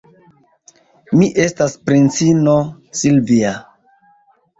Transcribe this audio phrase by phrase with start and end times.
[1.19, 2.55] Mi estas princino
[3.03, 3.53] Silvja.